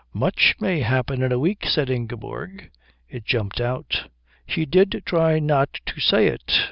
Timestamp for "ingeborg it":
1.87-3.23